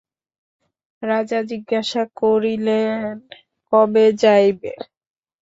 [1.03, 3.01] রাজা জিজ্ঞাসা করিলেন,
[3.73, 4.71] কবে যাইবে।